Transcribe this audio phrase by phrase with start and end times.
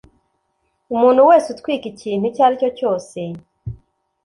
[0.93, 3.19] Umuntu wese utwika ikintu icyo ari cyose